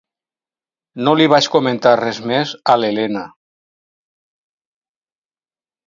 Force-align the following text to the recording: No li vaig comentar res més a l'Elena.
No 1.07 1.13
li 1.19 1.27
vaig 1.33 1.49
comentar 1.57 1.93
res 2.01 2.23
més 2.33 2.55
a 2.75 2.79
l'Elena. 2.83 3.25